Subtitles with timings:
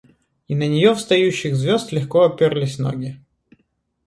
[0.47, 3.21] И на нее встающих звезд легко оперлись ноги.